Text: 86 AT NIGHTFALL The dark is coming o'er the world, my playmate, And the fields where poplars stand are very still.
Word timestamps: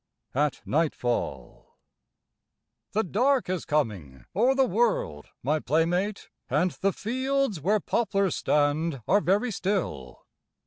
86 0.35 0.35
AT 0.35 0.61
NIGHTFALL 0.67 1.75
The 2.93 3.03
dark 3.03 3.49
is 3.49 3.65
coming 3.65 4.25
o'er 4.35 4.55
the 4.55 4.65
world, 4.65 5.27
my 5.43 5.59
playmate, 5.59 6.27
And 6.49 6.71
the 6.71 6.91
fields 6.91 7.61
where 7.61 7.79
poplars 7.79 8.35
stand 8.35 9.03
are 9.07 9.21
very 9.21 9.51
still. 9.51 10.25